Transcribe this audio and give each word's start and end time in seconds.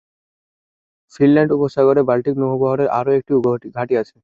Finland 1.13 1.51
উপসাগরে 1.55 2.01
Baltic 2.09 2.35
নৌবহরের 2.41 2.89
আর 2.97 3.05
একটি 3.11 3.33
ঘাঁটি 3.75 3.93
আছে। 4.01 4.15